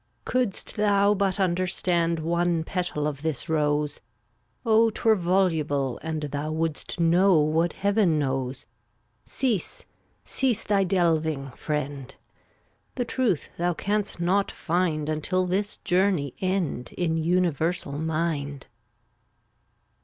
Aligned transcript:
328 0.25 0.51
Couldst 0.51 0.75
thou 0.77 1.13
but 1.13 1.39
understand 1.39 2.17
One 2.21 2.63
petal 2.63 3.05
of 3.07 3.21
this 3.21 3.47
rose, 3.47 4.01
Oh 4.65 4.89
'twere 4.89 5.15
voluble, 5.15 5.99
and 6.01 6.23
Thou 6.23 6.51
wouldst 6.51 6.99
know 6.99 7.37
what 7.37 7.73
Heaven 7.73 8.17
know 8.17 8.51
Cease, 9.27 9.85
cease 10.25 10.63
thy 10.63 10.83
delving, 10.83 11.51
friend, 11.51 12.15
The 12.95 13.05
Truth 13.05 13.49
thou 13.59 13.75
canst 13.75 14.19
not 14.19 14.49
find 14.49 15.07
Until 15.07 15.45
this 15.45 15.77
journey 15.77 16.33
end 16.41 16.93
In 16.97 17.15
Universal 17.17 17.99
Mind. 17.99 18.65